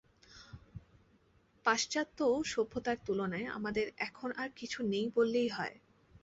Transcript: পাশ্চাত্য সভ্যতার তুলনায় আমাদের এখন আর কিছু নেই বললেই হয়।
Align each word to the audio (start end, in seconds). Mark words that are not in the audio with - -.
পাশ্চাত্য 1.65 2.19
সভ্যতার 2.45 2.97
তুলনায় 3.05 3.47
আমাদের 3.49 3.85
এখন 3.99 4.29
আর 4.37 4.49
কিছু 4.55 4.79
নেই 4.83 5.05
বললেই 5.15 5.49
হয়। 5.49 5.75